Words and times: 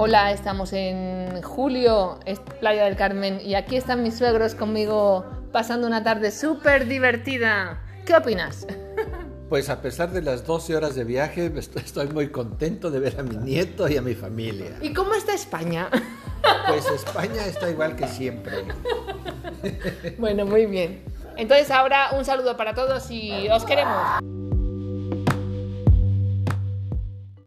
Hola, 0.00 0.30
estamos 0.30 0.72
en 0.74 1.42
julio, 1.42 2.20
es 2.24 2.38
Playa 2.60 2.84
del 2.84 2.94
Carmen 2.94 3.40
y 3.44 3.56
aquí 3.56 3.74
están 3.74 4.04
mis 4.04 4.16
suegros 4.16 4.54
conmigo 4.54 5.26
pasando 5.50 5.88
una 5.88 6.04
tarde 6.04 6.30
súper 6.30 6.86
divertida. 6.86 7.82
¿Qué 8.06 8.14
opinas? 8.14 8.64
Pues 9.48 9.68
a 9.70 9.82
pesar 9.82 10.12
de 10.12 10.22
las 10.22 10.46
12 10.46 10.76
horas 10.76 10.94
de 10.94 11.02
viaje, 11.02 11.52
estoy 11.56 12.06
muy 12.10 12.28
contento 12.28 12.92
de 12.92 13.00
ver 13.00 13.18
a 13.18 13.24
mi 13.24 13.38
nieto 13.38 13.88
y 13.88 13.96
a 13.96 14.02
mi 14.02 14.14
familia. 14.14 14.76
¿Y 14.80 14.92
cómo 14.92 15.14
está 15.14 15.34
España? 15.34 15.88
Pues 16.68 16.86
España 16.90 17.44
está 17.46 17.68
igual 17.68 17.96
que 17.96 18.06
siempre. 18.06 18.66
Bueno, 20.16 20.46
muy 20.46 20.66
bien. 20.66 21.02
Entonces 21.36 21.72
ahora 21.72 22.10
un 22.16 22.24
saludo 22.24 22.56
para 22.56 22.72
todos 22.72 23.10
y 23.10 23.48
os 23.48 23.64
queremos. 23.64 24.20